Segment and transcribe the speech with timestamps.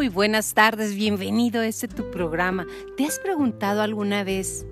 [0.00, 2.66] Muy buenas tardes, bienvenido a este tu programa.
[2.96, 4.64] ¿Te has preguntado alguna vez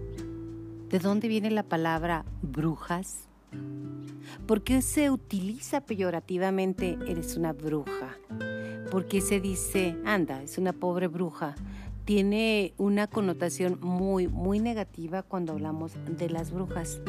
[0.89, 3.29] de dónde viene la palabra brujas?
[4.47, 8.17] ¿Por qué se utiliza peyorativamente eres una bruja?
[8.91, 11.57] ¿Por qué se dice, anda, es una pobre bruja?
[12.07, 17.03] Tiene una connotación muy, muy negativa cuando hablamos de las brujas.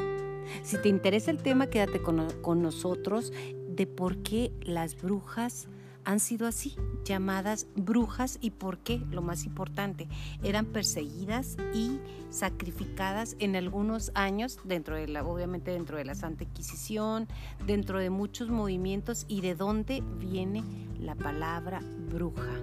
[0.63, 3.31] Si te interesa el tema, quédate con, con nosotros
[3.69, 5.69] de por qué las brujas
[6.09, 10.09] han sido así, llamadas brujas y por qué, lo más importante,
[10.41, 11.99] eran perseguidas y
[12.31, 17.27] sacrificadas en algunos años dentro de la, obviamente dentro de la Santa Inquisición,
[17.67, 20.63] dentro de muchos movimientos y de dónde viene
[20.99, 21.79] la palabra
[22.11, 22.57] bruja.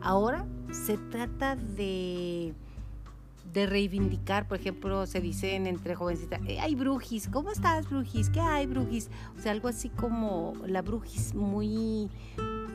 [0.00, 2.54] Ahora se trata de
[3.52, 8.28] de reivindicar, por ejemplo, se dicen entre jovencitas, eh, hay brujis, ¿cómo estás brujis?
[8.28, 9.08] ¿Qué hay brujis?
[9.38, 12.10] O sea, algo así como la brujis muy,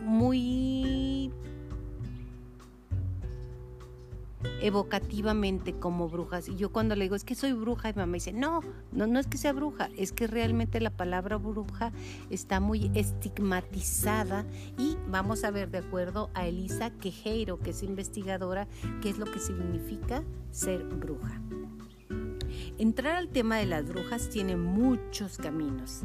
[0.01, 1.31] muy
[4.61, 6.47] evocativamente como brujas.
[6.47, 9.19] Y yo cuando le digo, es que soy bruja, y mamá dice, no, no, no
[9.19, 11.91] es que sea bruja, es que realmente la palabra bruja
[12.29, 14.45] está muy estigmatizada
[14.77, 18.67] y vamos a ver de acuerdo a Elisa Quejeiro, que es investigadora,
[19.01, 21.41] qué es lo que significa ser bruja.
[22.77, 26.01] Entrar al tema de las brujas tiene muchos caminos,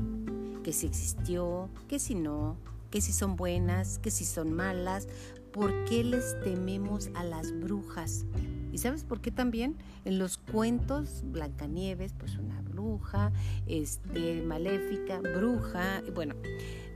[0.63, 2.57] que si existió, que si no,
[2.97, 5.07] que si son buenas, que si son malas,
[5.53, 8.25] por qué les tememos a las brujas.
[8.73, 9.77] ¿Y sabes por qué también?
[10.07, 13.33] En los cuentos, Blancanieves, pues una bruja,
[13.67, 16.37] este, maléfica, bruja, bueno,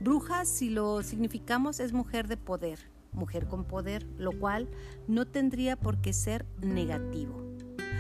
[0.01, 2.78] bruja si lo significamos es mujer de poder,
[3.12, 4.71] mujer con poder, lo cual
[5.06, 7.45] no tendría por qué ser negativo.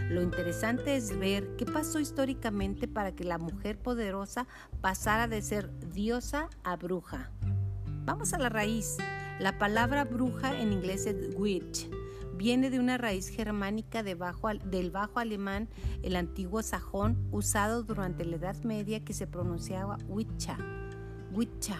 [0.08, 4.46] Lo interesante es ver qué pasó históricamente para que la mujer poderosa
[4.80, 7.30] pasara de ser diosa a bruja.
[8.04, 8.96] Vamos a la raíz.
[9.38, 11.88] La palabra bruja en inglés es witch.
[12.36, 15.68] Viene de una raíz germánica del bajo alemán,
[16.02, 20.56] el antiguo sajón, usado durante la Edad Media que se pronunciaba witcha.
[21.32, 21.76] Witcha.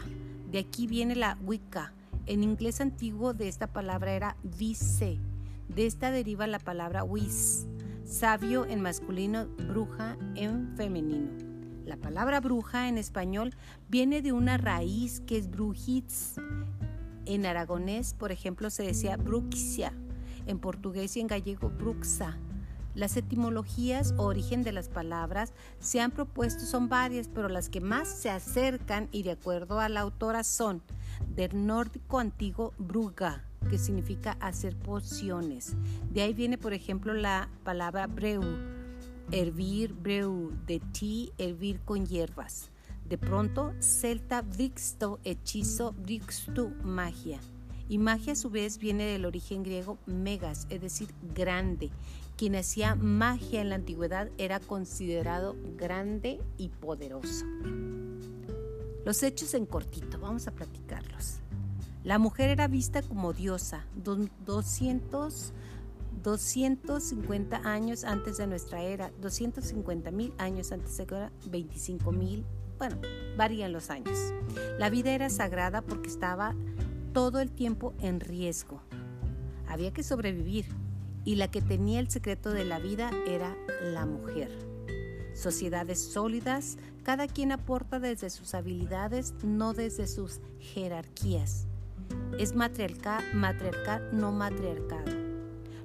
[0.51, 1.95] De aquí viene la wicca.
[2.27, 5.19] En inglés antiguo de esta palabra era vice.
[5.69, 7.67] De esta deriva la palabra wis.
[8.05, 11.50] Sabio en masculino, bruja en femenino.
[11.85, 13.55] La palabra bruja en español
[13.89, 16.37] viene de una raíz que es brujitz.
[17.27, 19.93] En aragonés, por ejemplo, se decía bruxia.
[20.47, 22.39] En portugués y en gallego, bruxa.
[22.95, 27.81] Las etimologías o origen de las palabras se han propuesto son varias, pero las que
[27.81, 30.83] más se acercan y de acuerdo a la autora son
[31.35, 35.77] del nórdico antiguo bruga, que significa hacer pociones.
[36.13, 38.43] De ahí viene, por ejemplo, la palabra breu,
[39.33, 42.71] hervir breu, de ti hervir con hierbas.
[43.09, 47.41] De pronto, celta brixto, hechizo, brixtu, magia.
[47.89, 51.91] Y magia a su vez viene del origen griego megas, es decir, grande.
[52.37, 57.45] Quien hacía magia en la antigüedad era considerado grande y poderoso.
[59.05, 61.41] Los hechos en cortito, vamos a platicarlos.
[62.05, 65.53] La mujer era vista como diosa, 200
[66.23, 72.45] 250 años antes de nuestra era, 250 mil años antes de era, 25 mil,
[72.79, 72.97] bueno,
[73.37, 74.19] varían los años.
[74.79, 76.55] La vida era sagrada porque estaba
[77.13, 78.81] todo el tiempo en riesgo.
[79.69, 80.67] Había que sobrevivir
[81.25, 84.51] y la que tenía el secreto de la vida era la mujer.
[85.35, 91.67] Sociedades sólidas, cada quien aporta desde sus habilidades, no desde sus jerarquías.
[92.39, 95.20] Es matriarcal, matriarcal no matriarcado.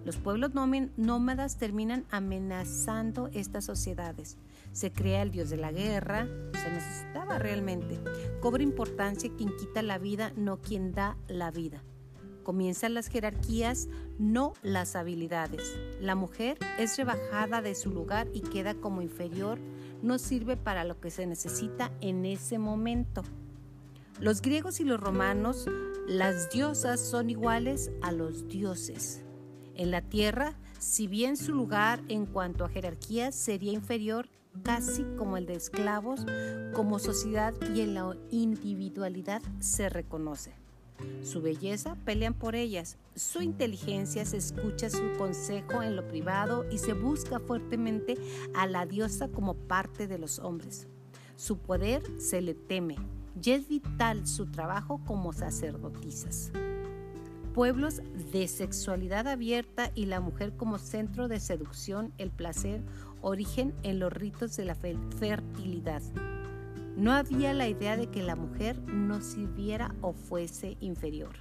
[0.05, 4.37] Los pueblos nómadas terminan amenazando estas sociedades.
[4.71, 7.99] Se crea el dios de la guerra, se necesitaba realmente.
[8.39, 11.81] Cobra importancia quien quita la vida, no quien da la vida.
[12.43, 13.89] Comienzan las jerarquías,
[14.19, 15.75] no las habilidades.
[15.99, 19.57] La mujer es rebajada de su lugar y queda como inferior,
[20.03, 23.23] no sirve para lo que se necesita en ese momento.
[24.19, 25.65] Los griegos y los romanos,
[26.07, 29.25] las diosas son iguales a los dioses.
[29.75, 34.29] En la tierra, si bien su lugar en cuanto a jerarquía sería inferior
[34.63, 36.25] casi como el de esclavos,
[36.73, 40.53] como sociedad y en la individualidad se reconoce.
[41.23, 46.77] Su belleza pelean por ellas, su inteligencia se escucha su consejo en lo privado y
[46.77, 48.15] se busca fuertemente
[48.55, 50.87] a la diosa como parte de los hombres.
[51.35, 52.95] Su poder se le teme
[53.43, 56.53] y es vital su trabajo como sacerdotisas
[57.55, 58.01] pueblos
[58.33, 62.83] de sexualidad abierta y la mujer como centro de seducción, el placer,
[63.21, 66.01] origen en los ritos de la fertilidad.
[66.97, 71.33] No había la idea de que la mujer no sirviera o fuese inferior.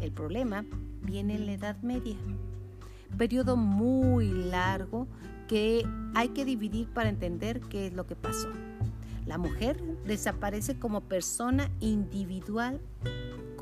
[0.00, 0.64] El problema
[1.02, 2.16] viene en la Edad Media.
[3.16, 5.06] Periodo muy largo
[5.46, 5.86] que
[6.16, 8.48] hay que dividir para entender qué es lo que pasó.
[9.24, 12.80] La mujer desaparece como persona individual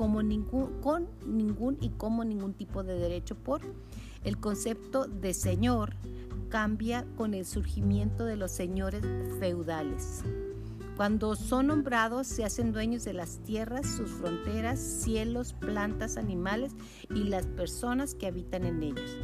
[0.01, 3.61] como ningún, con ningún y como ningún tipo de derecho por
[4.23, 5.93] el concepto de señor
[6.49, 9.03] cambia con el surgimiento de los señores
[9.39, 10.23] feudales.
[10.97, 16.71] Cuando son nombrados se hacen dueños de las tierras, sus fronteras, cielos, plantas, animales
[17.13, 19.17] y las personas que habitan en ellos.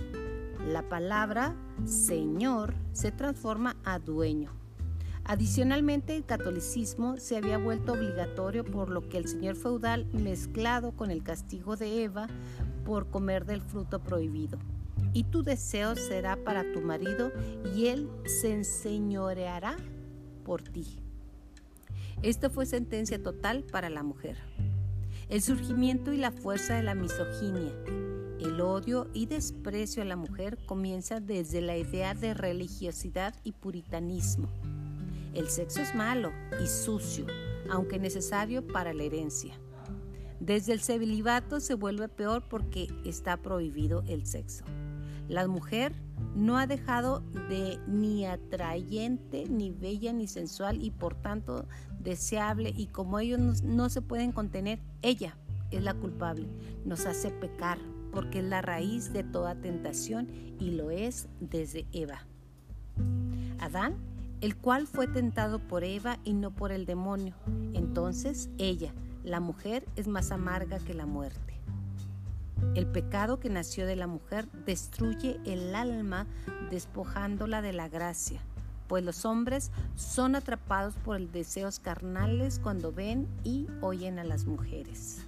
[0.67, 4.66] La palabra Señor se transforma a dueño.
[5.27, 11.11] Adicionalmente, el catolicismo se había vuelto obligatorio por lo que el señor feudal mezclado con
[11.11, 12.27] el castigo de Eva
[12.85, 14.57] por comer del fruto prohibido.
[15.11, 17.33] Y tu deseo será para tu marido
[17.75, 19.75] y él se enseñoreará
[20.45, 21.01] por ti.
[22.21, 24.37] Esta fue sentencia total para la mujer.
[25.27, 27.73] El surgimiento y la fuerza de la misoginia,
[28.39, 34.47] el odio y desprecio a la mujer comienza desde la idea de religiosidad y puritanismo.
[35.37, 36.31] El sexo es malo
[36.63, 37.27] y sucio,
[37.69, 39.53] aunque necesario para la herencia.
[40.39, 44.65] Desde el celibato se vuelve peor porque está prohibido el sexo.
[45.29, 45.93] La mujer
[46.35, 47.19] no ha dejado
[47.49, 51.67] de ni atrayente, ni bella, ni sensual y por tanto
[51.99, 55.37] deseable y como ellos no, no se pueden contener, ella
[55.69, 56.47] es la culpable,
[56.83, 57.77] nos hace pecar,
[58.11, 60.29] porque es la raíz de toda tentación
[60.59, 62.25] y lo es desde Eva.
[63.59, 67.35] Adán, el cual fue tentado por Eva y no por el demonio.
[67.73, 68.93] Entonces ella,
[69.23, 71.59] la mujer, es más amarga que la muerte.
[72.75, 76.27] El pecado que nació de la mujer destruye el alma
[76.69, 78.41] despojándola de la gracia,
[78.87, 85.25] pues los hombres son atrapados por deseos carnales cuando ven y oyen a las mujeres.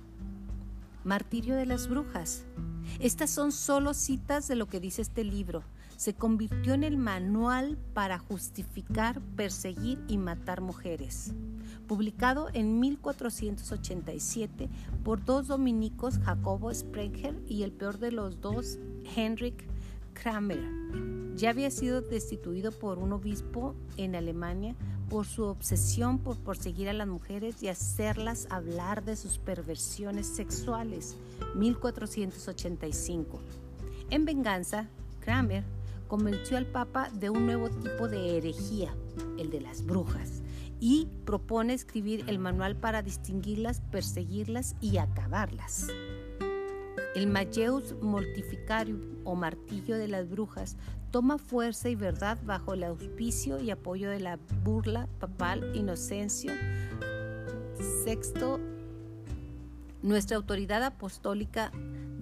[1.04, 2.46] Martirio de las brujas.
[3.00, 5.63] Estas son solo citas de lo que dice este libro.
[5.97, 11.33] Se convirtió en el manual para justificar, perseguir y matar mujeres.
[11.88, 14.69] Publicado en 1487
[15.03, 18.80] por dos dominicos, Jacobo Sprenger y el peor de los dos,
[19.15, 19.65] Henrik
[20.13, 20.63] Kramer.
[21.36, 24.75] Ya había sido destituido por un obispo en Alemania
[25.10, 31.18] por su obsesión por perseguir a las mujeres y hacerlas hablar de sus perversiones sexuales,
[31.56, 33.40] 1485.
[34.12, 34.88] En venganza,
[35.20, 35.64] Kramer
[36.08, 38.94] convenció al Papa de un nuevo tipo de herejía,
[39.38, 40.42] el de las brujas,
[40.80, 45.88] y propone escribir el manual para distinguirlas, perseguirlas y acabarlas.
[47.16, 50.78] El Majeus Mortificarium o martillo de las brujas
[51.12, 56.54] toma fuerza y verdad bajo el auspicio y apoyo de la burla papal Inocencio
[58.06, 58.22] VI.
[60.04, 61.72] Nuestra autoridad apostólica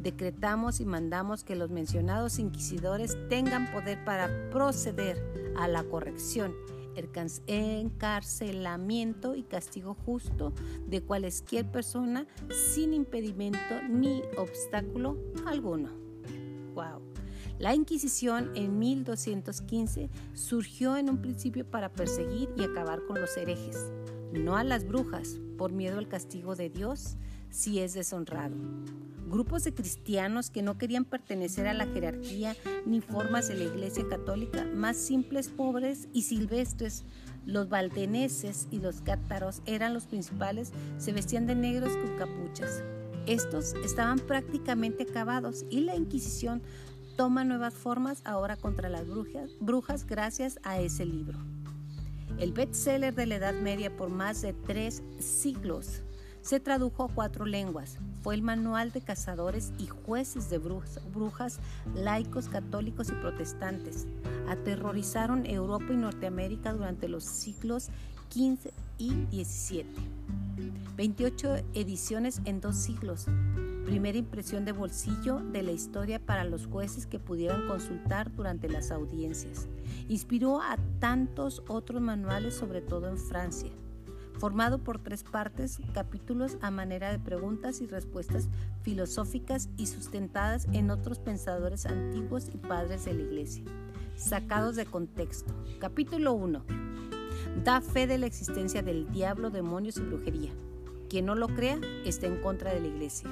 [0.02, 6.54] decretamos y mandamos que los mencionados inquisidores tengan poder para proceder a la corrección,
[7.48, 10.54] encarcelamiento y castigo justo
[10.88, 13.60] de cualquier persona sin impedimento
[13.90, 15.90] ni obstáculo alguno.
[16.74, 17.02] Wow.
[17.60, 23.92] La Inquisición en 1215 surgió en un principio para perseguir y acabar con los herejes,
[24.32, 27.18] no a las brujas, por miedo al castigo de Dios
[27.50, 28.56] si es deshonrado.
[29.28, 34.06] Grupos de cristianos que no querían pertenecer a la jerarquía ni formas de la Iglesia
[34.10, 37.04] Católica, más simples, pobres y silvestres,
[37.46, 42.84] los valdeneses y los cátaros eran los principales, se vestían de negros con capuchas.
[43.26, 46.62] Estos estaban prácticamente acabados y la Inquisición
[47.18, 51.57] toma nuevas formas ahora contra las brujas, brujas gracias a ese libro.
[52.40, 56.04] El bestseller de la Edad Media por más de tres siglos
[56.42, 57.98] se tradujo a cuatro lenguas.
[58.22, 61.60] Fue el manual de cazadores y jueces de brujas,
[61.96, 64.06] laicos, católicos y protestantes.
[64.48, 67.90] Aterrorizaron Europa y Norteamérica durante los siglos
[68.32, 69.86] XV y XVII.
[70.96, 73.26] 28 ediciones en dos siglos,
[73.86, 78.92] primera impresión de bolsillo de la historia para los jueces que pudieran consultar durante las
[78.92, 79.68] audiencias.
[80.08, 83.72] Inspiró a tantos otros manuales, sobre todo en Francia.
[84.40, 88.50] Formado por tres partes, capítulos a manera de preguntas y respuestas
[88.84, 93.64] filosóficas y sustentadas en otros pensadores antiguos y padres de la Iglesia.
[94.16, 95.54] Sacados de contexto.
[95.80, 96.64] Capítulo 1.
[97.64, 100.52] Da fe de la existencia del diablo, demonios y brujería.
[101.10, 103.30] Quien no lo crea está en contra de la Iglesia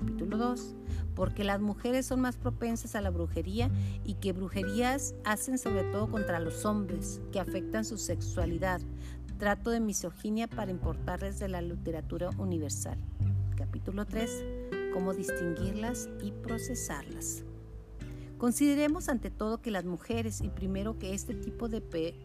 [0.00, 0.74] capítulo 2,
[1.20, 3.70] porque las mujeres son más propensas a la brujería
[4.06, 8.80] y que brujerías hacen sobre todo contra los hombres, que afectan su sexualidad.
[9.36, 12.96] Trato de misoginia para importarles de la literatura universal.
[13.54, 14.30] Capítulo 3.
[14.94, 17.44] cómo distinguirlas y procesarlas.
[18.38, 21.82] Consideremos ante todo que las mujeres y primero que este tipo de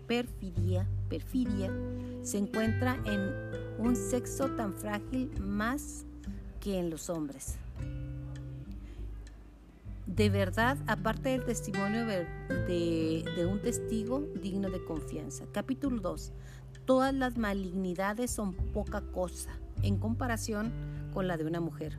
[0.08, 1.70] perfidia, perfidia
[2.22, 6.06] se encuentra en un sexo tan frágil más
[6.62, 7.58] que en los hombres.
[10.16, 15.44] De verdad, aparte del testimonio de, un testigo digno de confianza.
[15.52, 16.32] Capítulo 2.
[16.86, 20.72] Todas las malignidades son poca cosa en comparación
[21.14, 21.98] con la de una mujer.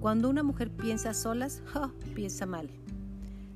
[0.00, 1.62] Cuando una mujer piensa solas,
[2.14, 2.70] piensa mal.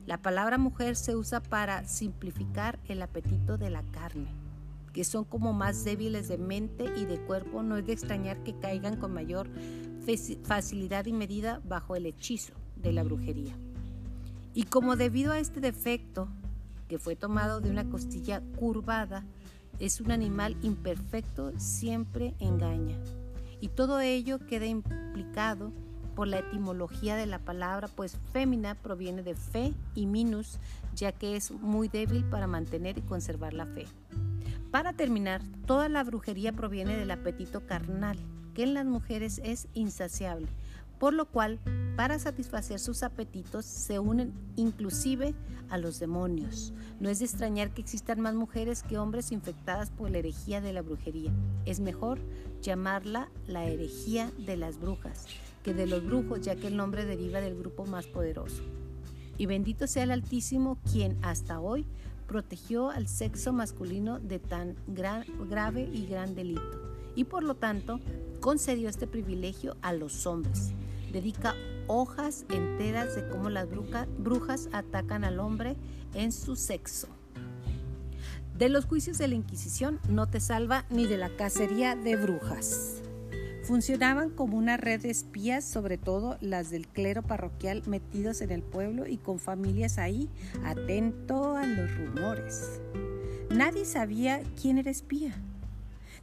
[0.04, 4.28] La palabra mujer se usa para simplificar el apetito de la carne,
[4.92, 8.58] que son como más débiles de mente y de cuerpo, no es de extrañar que
[8.58, 9.48] caigan con mayor
[10.42, 13.56] facilidad y medida bajo el hechizo de la brujería.
[14.54, 16.28] Y como debido a este defecto,
[16.88, 19.24] que fue tomado de una costilla curvada,
[19.80, 22.96] es un animal imperfecto, siempre engaña.
[23.60, 25.72] Y todo ello queda implicado
[26.14, 30.58] por la etimología de la palabra, pues fémina proviene de fe y minus,
[30.94, 33.86] ya que es muy débil para mantener y conservar la fe.
[34.70, 38.18] Para terminar, toda la brujería proviene del apetito carnal,
[38.54, 40.46] que en las mujeres es insaciable,
[41.04, 41.58] por lo cual,
[41.96, 45.34] para satisfacer sus apetitos, se unen inclusive
[45.68, 46.72] a los demonios.
[46.98, 50.72] No es de extrañar que existan más mujeres que hombres infectadas por la herejía de
[50.72, 51.30] la brujería.
[51.66, 52.20] Es mejor
[52.62, 55.26] llamarla la herejía de las brujas,
[55.62, 58.62] que de los brujos, ya que el nombre deriva del grupo más poderoso.
[59.36, 61.86] Y bendito sea el Altísimo, quien hasta hoy
[62.26, 68.00] protegió al sexo masculino de tan grave y gran delito, y por lo tanto
[68.40, 70.72] concedió este privilegio a los hombres.
[71.14, 71.54] Dedica
[71.86, 73.68] hojas enteras de cómo las
[74.18, 75.76] brujas atacan al hombre
[76.12, 77.06] en su sexo.
[78.58, 83.00] De los juicios de la Inquisición no te salva ni de la cacería de brujas.
[83.62, 88.62] Funcionaban como una red de espías, sobre todo las del clero parroquial metidos en el
[88.62, 90.28] pueblo y con familias ahí,
[90.64, 92.80] atento a los rumores.
[93.50, 95.32] Nadie sabía quién era espía.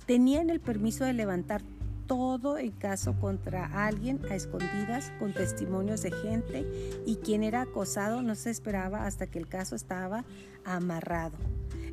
[0.05, 1.61] Tenían el permiso de levantar
[2.11, 6.67] todo en caso contra alguien a escondidas con testimonios de gente
[7.05, 10.25] y quien era acosado no se esperaba hasta que el caso estaba
[10.65, 11.37] amarrado.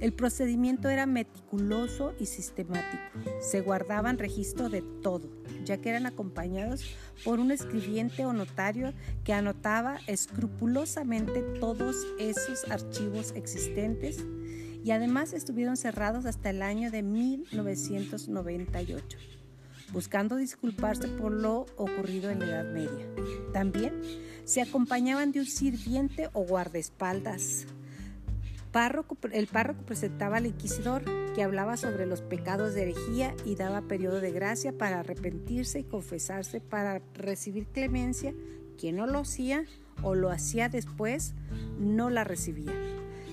[0.00, 3.00] El procedimiento era meticuloso y sistemático.
[3.40, 5.30] Se guardaban registro de todo,
[5.64, 6.82] ya que eran acompañados
[7.24, 14.26] por un escribiente o notario que anotaba escrupulosamente todos esos archivos existentes
[14.82, 19.37] y además estuvieron cerrados hasta el año de 1998
[19.92, 23.06] buscando disculparse por lo ocurrido en la Edad Media.
[23.52, 24.00] También
[24.44, 27.66] se acompañaban de un sirviente o guardaespaldas
[29.32, 31.02] el párroco presentaba al inquisidor
[31.34, 35.84] que hablaba sobre los pecados de herejía y daba periodo de gracia para arrepentirse y
[35.84, 38.34] confesarse para recibir clemencia.
[38.78, 39.64] Quien no lo hacía
[40.02, 41.34] o lo hacía después,
[41.78, 42.72] no la recibía.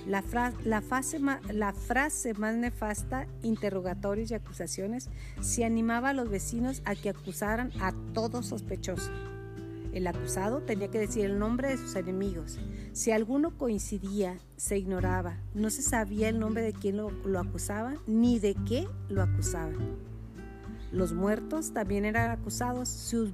[0.06, 0.22] La,
[0.64, 5.10] la, frase más nefasta, interrogatorios y acusaciones,
[5.40, 9.10] se animaba a los vecinos a que acusaran a todo sospechoso.
[9.96, 12.58] El acusado tenía que decir el nombre de sus enemigos.
[12.92, 15.38] Si alguno coincidía, se ignoraba.
[15.54, 17.10] No se sabía el nombre de quien lo,
[17.40, 19.96] acusaba ni de qué lo acusaban.
[20.92, 22.90] Los muertos también eran acusados.
[22.90, 23.32] Sus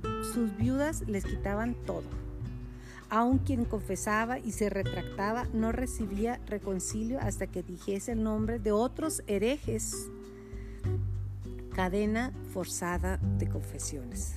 [0.56, 2.04] viudas les quitaban todo.
[3.14, 8.72] Aun quien confesaba y se retractaba no recibía reconcilio hasta que dijese el nombre de
[8.72, 10.08] otros herejes.
[11.74, 14.36] Cadena forzada de confesiones.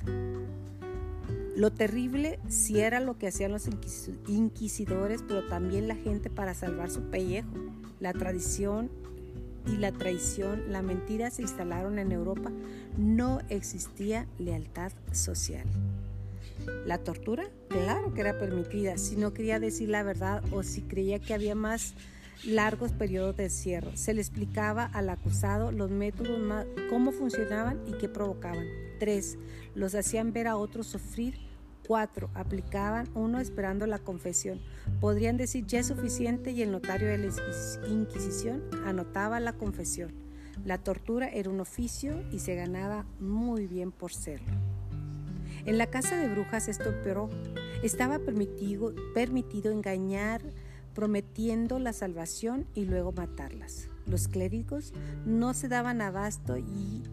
[1.56, 3.70] Lo terrible si era lo que hacían los
[4.28, 7.48] inquisidores, pero también la gente para salvar su pellejo.
[8.02, 8.92] La tradición
[9.68, 12.52] y la traición, la mentira se instalaron en Europa.
[12.98, 15.66] No existía lealtad social.
[16.86, 21.20] La tortura, claro que era permitida, si no quería decir la verdad o si creía
[21.20, 21.96] que había más
[22.44, 23.96] largos periodos de encierro.
[23.96, 26.40] Se le explicaba al acusado los métodos,
[26.90, 28.66] cómo funcionaban y qué provocaban.
[29.00, 29.38] 3.
[29.74, 31.36] Los hacían ver a otros sufrir
[31.88, 32.30] 4.
[32.34, 34.62] Aplicaban uno esperando la confesión.
[35.00, 37.32] Podrían decir ya es suficiente y el notario de la
[37.88, 40.14] Inquisición anotaba la confesión.
[40.64, 44.75] La tortura era un oficio y se ganaba muy bien por serlo.
[45.66, 47.30] En la casa de brujas esto empeoró.
[47.84, 50.42] Estaba permitido, permitido engañar
[50.96, 53.90] prometiendo la salvación y luego matarlas.
[54.08, 54.94] Los clérigos
[55.26, 57.04] no se daban abasto y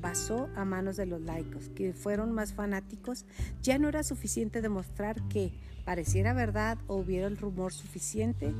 [0.00, 3.26] pasó a manos de los laicos, que fueron más fanáticos,
[3.62, 5.52] ya no era suficiente demostrar que
[5.84, 8.54] pareciera verdad o hubiera el rumor suficiente,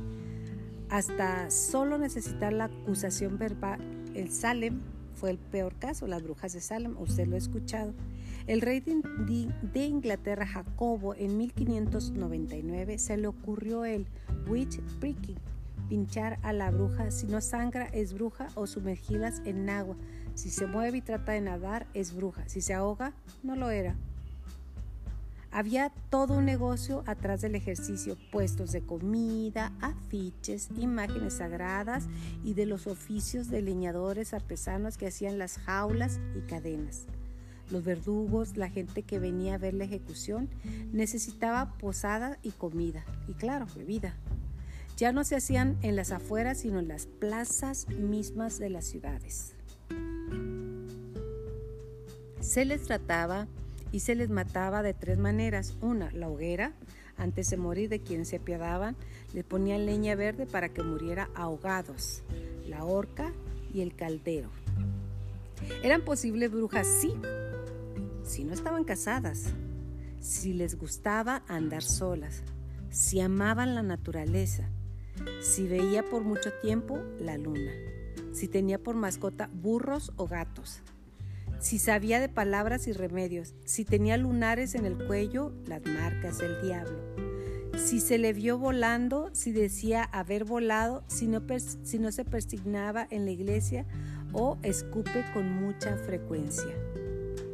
[0.89, 3.79] hasta solo necesitar la acusación verbal.
[4.13, 4.81] El Salem
[5.17, 7.93] fue el peor caso, las brujas de Salem, usted lo ha escuchado.
[8.45, 14.07] El rey de Inglaterra, Jacobo, en 1599 se le ocurrió el
[14.47, 15.37] witch pricking,
[15.89, 17.11] pinchar a la bruja.
[17.11, 19.97] Si no sangra, es bruja o sumergidas en agua.
[20.35, 22.47] Si se mueve y trata de nadar, es bruja.
[22.47, 23.95] Si se ahoga, no lo era.
[25.57, 32.05] Había todo un negocio atrás del ejercicio, puestos de comida, afiches, imágenes sagradas
[32.43, 37.07] y de los oficios de leñadores artesanos que hacían las jaulas y cadenas.
[37.71, 40.47] Los verdugos, la gente que venía a ver la ejecución,
[40.93, 44.13] necesitaba posada y comida, y claro, bebida.
[44.95, 49.55] Ya no se hacían en las afueras, sino en las plazas mismas de las ciudades.
[52.41, 53.47] Se les trataba
[53.91, 55.75] y se les mataba de tres maneras.
[55.81, 56.73] Una, la hoguera,
[57.17, 58.95] antes de morir de quienes se apiadaban,
[59.33, 62.23] les ponían leña verde para que muriera ahogados.
[62.67, 63.31] La horca
[63.73, 64.49] y el caldero.
[65.83, 67.13] Eran posibles brujas, sí,
[68.23, 69.53] si no estaban casadas,
[70.19, 72.43] si les gustaba andar solas,
[72.89, 74.69] si amaban la naturaleza,
[75.41, 77.71] si veía por mucho tiempo la luna,
[78.33, 80.81] si tenía por mascota burros o gatos,
[81.59, 86.61] si sabía de palabras y remedios, si tenía lunares en el cuello, las marcas del
[86.61, 86.99] diablo,
[87.77, 91.41] si se le vio volando, si decía haber volado, si no,
[91.83, 93.85] si no se persignaba en la iglesia
[94.33, 96.73] o escupe con mucha frecuencia.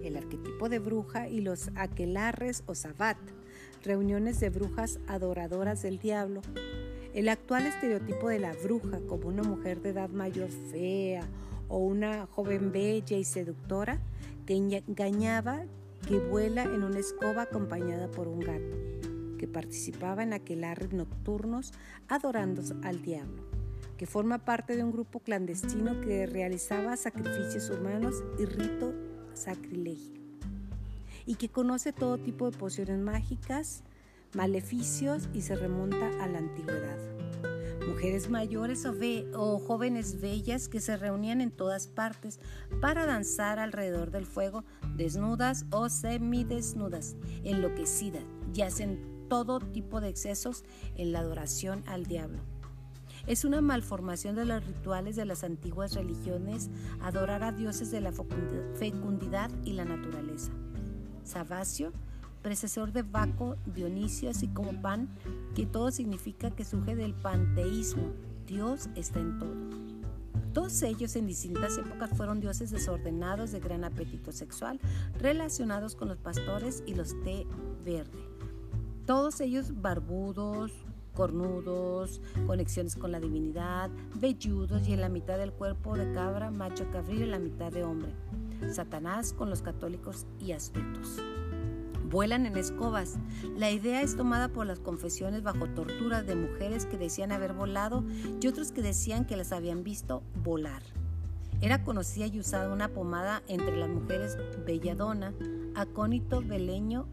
[0.03, 3.17] El arquetipo de bruja y los aquelarres o sabat,
[3.83, 6.41] reuniones de brujas adoradoras del diablo.
[7.13, 11.27] El actual estereotipo de la bruja como una mujer de edad mayor fea
[11.67, 13.99] o una joven bella y seductora
[14.45, 15.65] que engañaba,
[16.07, 18.75] que vuela en una escoba acompañada por un gato,
[19.37, 21.71] que participaba en aquelarres nocturnos
[22.07, 23.43] adorando al diablo,
[23.97, 28.93] que forma parte de un grupo clandestino que realizaba sacrificios humanos y rito
[29.33, 30.21] sacrilegio,
[31.25, 33.83] y que conoce todo tipo de pociones mágicas,
[34.33, 36.97] maleficios y se remonta a la antigüedad
[38.03, 38.85] mujeres mayores
[39.33, 42.37] o, jóvenes bellas que se reunían en todas partes
[42.81, 44.65] para danzar alrededor del fuego,
[44.97, 52.41] desnudas o semidesnudas, enloquecidas y hacen todo tipo de excesos en la adoración al diablo.
[53.25, 58.11] Es una malformación de los rituales de las antiguas religiones adorar a dioses de la
[58.11, 60.51] fecundidad y la naturaleza.
[61.23, 61.93] Sabasio
[62.43, 65.09] precesor de Baco, Dionisio, así como Pan,
[65.55, 68.11] que todo significa que surge del panteísmo.
[68.45, 69.55] Dios está en todo.
[70.53, 74.79] Todos ellos en distintas épocas fueron dioses desordenados de gran apetito sexual,
[75.19, 77.47] relacionados con los pastores y los té
[77.83, 78.29] verde.
[79.07, 80.71] Todos ellos barbudos,
[81.15, 86.89] cornudos, conexiones con la divinidad, velludos y en la mitad del cuerpo de cabra, macho
[86.91, 88.13] cabrillo y la mitad de hombre.
[88.71, 91.19] Satanás con los católicos y astutos
[92.13, 93.15] vuelan en escobas.
[93.57, 98.03] La idea es tomada por las confesiones bajo tortura de mujeres que decían haber volado
[98.39, 100.83] y otros que decían que las habían visto volar.
[101.59, 105.33] Era conocida y usada una pomada entre las mujeres belladona,
[105.73, 107.07] acónito, beleño,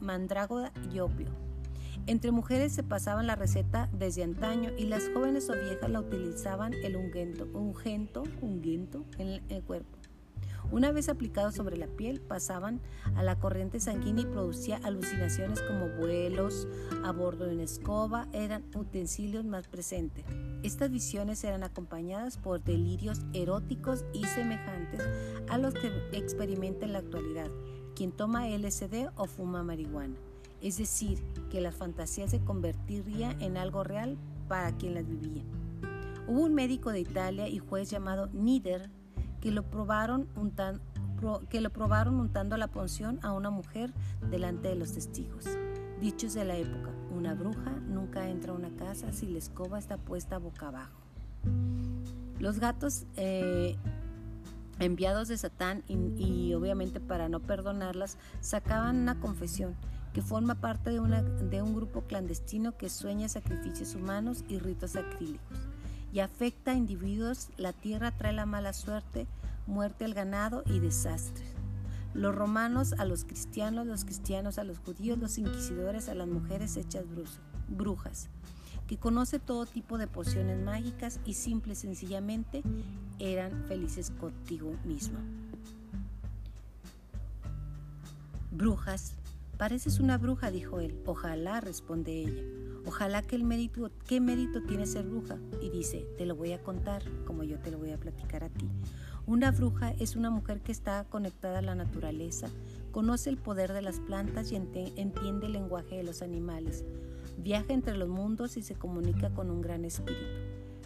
[0.00, 1.28] mandrágora y opio.
[2.06, 6.74] Entre mujeres se pasaban la receta desde antaño y las jóvenes o viejas la utilizaban
[6.74, 10.03] el ungento, ungento, ungento en el cuerpo.
[10.70, 12.80] Una vez aplicados sobre la piel, pasaban
[13.14, 16.66] a la corriente sanguínea y producía alucinaciones como vuelos
[17.04, 20.24] a bordo de una escoba, eran utensilios más presentes.
[20.62, 25.02] Estas visiones eran acompañadas por delirios eróticos y semejantes
[25.48, 27.50] a los que experimenta en la actualidad
[27.94, 30.16] quien toma LSD o fuma marihuana.
[30.60, 34.16] Es decir, que la fantasía se convertiría en algo real
[34.48, 35.42] para quien las vivía.
[36.26, 38.90] Hubo un médico de Italia y juez llamado Nieder
[39.44, 40.26] que lo probaron,
[41.50, 43.92] que lo probaron untando la punción a una mujer
[44.30, 45.44] delante de los testigos.
[46.00, 49.98] Dichos de la época, una bruja nunca entra a una casa si la escoba está
[49.98, 50.98] puesta boca abajo.
[52.38, 53.76] Los gatos eh,
[54.78, 59.76] enviados de Satán y, obviamente para no perdonarlas sacaban una confesión
[60.14, 64.96] que forma parte de, una, de un grupo clandestino que sueña sacrificios humanos y ritos
[64.96, 65.58] acrílicos
[66.14, 69.26] y afecta a individuos, la tierra trae la mala suerte,
[69.66, 71.48] muerte al ganado y desastres.
[72.14, 76.76] Los romanos a los cristianos, los cristianos a los judíos, los inquisidores a las mujeres
[76.76, 77.04] hechas
[77.66, 78.28] brujas,
[78.86, 82.62] que conoce todo tipo de pociones mágicas y simple y sencillamente
[83.18, 85.18] eran felices contigo mismo.
[88.52, 89.14] Brujas,
[89.58, 90.96] pareces una bruja, dijo él.
[91.06, 92.63] Ojalá, responde ella.
[92.86, 95.38] Ojalá que el mérito, ¿qué mérito tiene ser bruja?
[95.62, 98.50] Y dice, te lo voy a contar como yo te lo voy a platicar a
[98.50, 98.68] ti.
[99.26, 102.48] Una bruja es una mujer que está conectada a la naturaleza,
[102.94, 106.84] Conoce el poder de las plantas y entiende el lenguaje de los animales.
[107.38, 110.22] Viaja entre los mundos y se comunica con un gran espíritu.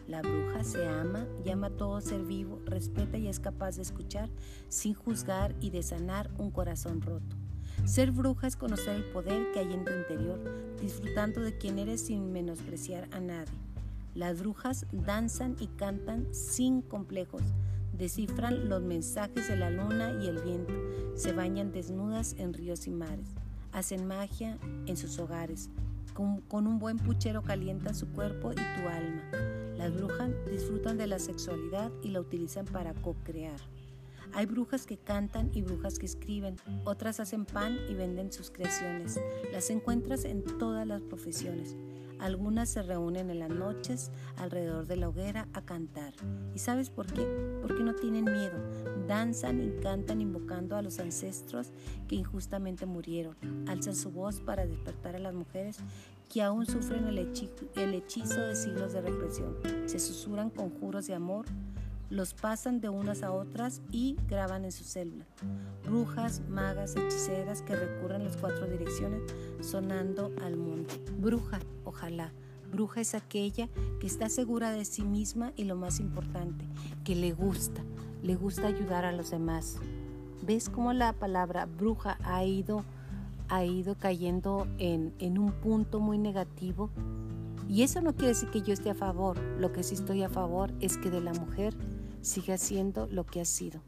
[0.07, 4.31] La bruja se ama, llama a todo ser vivo, respeta y es capaz de escuchar
[4.71, 7.37] sin juzgar y de sanar un corazón roto.
[7.88, 10.38] Ser bruja es conocer el poder que hay en tu interior,
[10.79, 13.59] disfrutando de quien eres sin menospreciar a nadie.
[14.14, 17.40] Las brujas danzan y cantan sin complejos,
[17.96, 20.74] descifran los mensajes de la luna y el viento,
[21.14, 23.31] se bañan desnudas en ríos y mares,
[23.72, 25.70] hacen magia en sus hogares,
[26.12, 29.22] con, un buen puchero calientan su cuerpo y tu alma
[29.79, 33.61] las brujas disfrutan de la sexualidad y la utilizan para co-crear.
[34.33, 39.21] Hay brujas que cantan y brujas que escriben, otras hacen pan y venden sus creaciones.
[39.53, 41.77] Las encuentras en todas las profesiones.
[42.19, 46.14] Algunas se reúnen en las noches alrededor de la hoguera a cantar.
[46.53, 47.25] ¿Y sabes por qué?
[47.62, 48.59] Porque no tienen miedo.
[49.07, 51.71] Danzan y cantan invocando a los ancestros
[52.09, 53.37] que injustamente murieron.
[53.69, 55.79] Alzan su voz para despertar a las mujeres
[56.29, 59.57] que aún sufren el, hechizo, de siglos de represión.
[59.87, 61.47] Se susurran conjuros de amor,
[62.11, 65.27] los pasan de unas a otras y graban en su célula.
[65.85, 69.23] Brujas, magas, hechiceras que recurren las cuatro direcciones
[69.61, 70.92] sonando al mundo.
[71.18, 72.33] Bruja, ojalá.
[72.71, 73.68] Bruja es aquella
[74.01, 76.66] que está segura de sí misma y lo más importante,
[77.05, 77.83] que le gusta,
[78.23, 79.77] le gusta ayudar a los demás.
[80.42, 82.85] ¿Ves cómo la palabra bruja ha ido
[83.49, 86.90] ha ido cayendo en, en un punto muy negativo.
[87.68, 89.38] Y eso no quiere decir que yo esté a favor.
[89.59, 91.75] Lo que sí estoy a favor es que de la mujer
[92.29, 93.81] siga siendo lo que ha sido.